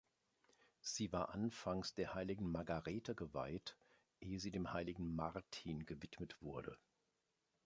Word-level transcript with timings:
Sie 0.81 1.13
war 1.13 1.29
anfangs 1.29 1.93
der 1.93 2.15
heiligen 2.15 2.51
Margarete 2.51 3.13
geweiht, 3.13 3.77
ehe 4.19 4.39
sie 4.39 4.49
dem 4.49 4.73
heiligen 4.73 5.15
Martin 5.15 5.85
gewidmet 5.85 6.41
wurde. 6.41 6.75